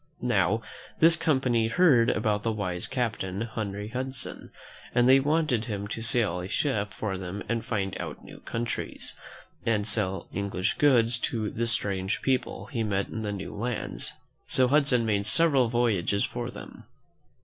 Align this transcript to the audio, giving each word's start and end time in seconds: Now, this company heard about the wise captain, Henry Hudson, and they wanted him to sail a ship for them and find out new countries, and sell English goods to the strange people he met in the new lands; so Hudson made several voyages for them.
Now, 0.23 0.63
this 0.99 1.15
company 1.15 1.67
heard 1.67 2.09
about 2.09 2.41
the 2.41 2.51
wise 2.51 2.87
captain, 2.87 3.41
Henry 3.41 3.89
Hudson, 3.89 4.49
and 4.95 5.07
they 5.07 5.19
wanted 5.19 5.65
him 5.65 5.87
to 5.89 6.01
sail 6.01 6.39
a 6.39 6.47
ship 6.47 6.91
for 6.91 7.19
them 7.19 7.43
and 7.47 7.63
find 7.63 7.95
out 8.01 8.23
new 8.25 8.39
countries, 8.39 9.13
and 9.63 9.87
sell 9.87 10.27
English 10.33 10.79
goods 10.79 11.19
to 11.29 11.51
the 11.51 11.67
strange 11.67 12.23
people 12.23 12.65
he 12.65 12.81
met 12.81 13.09
in 13.09 13.21
the 13.21 13.31
new 13.31 13.53
lands; 13.53 14.13
so 14.47 14.67
Hudson 14.69 15.05
made 15.05 15.27
several 15.27 15.69
voyages 15.69 16.25
for 16.25 16.49
them. 16.49 16.85